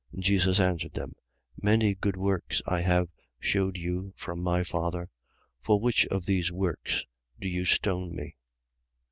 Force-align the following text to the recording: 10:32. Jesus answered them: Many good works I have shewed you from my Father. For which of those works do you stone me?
10:32. 0.15 0.19
Jesus 0.19 0.59
answered 0.59 0.93
them: 0.95 1.13
Many 1.61 1.93
good 1.93 2.17
works 2.17 2.59
I 2.65 2.81
have 2.81 3.09
shewed 3.39 3.77
you 3.77 4.13
from 4.17 4.41
my 4.41 4.63
Father. 4.63 5.09
For 5.61 5.79
which 5.79 6.07
of 6.07 6.25
those 6.25 6.51
works 6.51 7.05
do 7.39 7.47
you 7.47 7.65
stone 7.65 8.15
me? 8.15 8.35